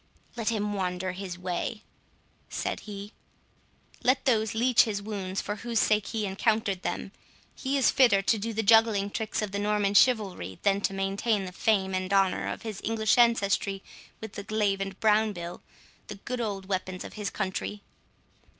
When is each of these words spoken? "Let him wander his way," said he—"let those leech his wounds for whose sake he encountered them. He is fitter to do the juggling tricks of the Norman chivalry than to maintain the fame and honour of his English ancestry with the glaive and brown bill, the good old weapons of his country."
"Let 0.35 0.49
him 0.49 0.73
wander 0.73 1.11
his 1.11 1.37
way," 1.37 1.83
said 2.49 2.79
he—"let 2.81 4.25
those 4.25 4.55
leech 4.55 4.81
his 4.85 4.99
wounds 4.99 5.41
for 5.41 5.57
whose 5.57 5.79
sake 5.79 6.07
he 6.07 6.25
encountered 6.25 6.81
them. 6.81 7.11
He 7.53 7.77
is 7.77 7.91
fitter 7.91 8.23
to 8.23 8.37
do 8.39 8.51
the 8.51 8.63
juggling 8.63 9.11
tricks 9.11 9.43
of 9.43 9.51
the 9.51 9.59
Norman 9.59 9.93
chivalry 9.93 10.57
than 10.63 10.81
to 10.81 10.93
maintain 10.95 11.45
the 11.45 11.51
fame 11.51 11.93
and 11.93 12.11
honour 12.11 12.47
of 12.47 12.63
his 12.63 12.81
English 12.83 13.19
ancestry 13.19 13.83
with 14.19 14.33
the 14.33 14.41
glaive 14.43 14.81
and 14.81 14.99
brown 14.99 15.33
bill, 15.33 15.61
the 16.07 16.15
good 16.15 16.41
old 16.41 16.65
weapons 16.65 17.03
of 17.03 17.13
his 17.13 17.29
country." 17.29 17.83